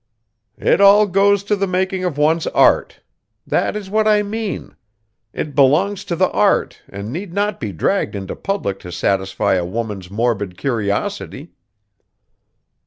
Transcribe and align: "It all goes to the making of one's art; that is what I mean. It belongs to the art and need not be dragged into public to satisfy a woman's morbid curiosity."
"It 0.57 0.81
all 0.81 1.05
goes 1.05 1.43
to 1.43 1.55
the 1.55 1.67
making 1.67 2.05
of 2.05 2.17
one's 2.17 2.47
art; 2.47 3.01
that 3.45 3.75
is 3.75 3.87
what 3.87 4.07
I 4.07 4.23
mean. 4.23 4.75
It 5.31 5.53
belongs 5.53 6.03
to 6.05 6.15
the 6.15 6.31
art 6.31 6.81
and 6.89 7.13
need 7.13 7.33
not 7.35 7.59
be 7.59 7.71
dragged 7.71 8.15
into 8.15 8.35
public 8.35 8.79
to 8.79 8.91
satisfy 8.91 9.53
a 9.53 9.63
woman's 9.63 10.09
morbid 10.09 10.57
curiosity." 10.57 11.51